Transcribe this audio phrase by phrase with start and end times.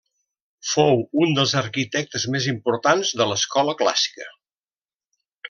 [0.69, 4.27] Fou un dels arquitectes més importants de l'escola clàssica.